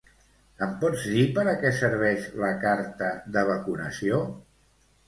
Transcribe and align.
Em 0.67 0.71
pots 0.83 1.03
dir 1.17 1.25
per 1.35 1.43
a 1.51 1.53
què 1.65 1.73
serveix 1.81 2.27
la 2.45 2.51
carta 2.67 3.13
de 3.39 3.47
vacunació? 3.53 4.29